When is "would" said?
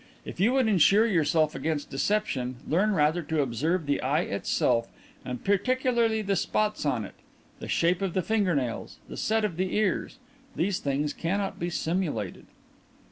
0.53-0.67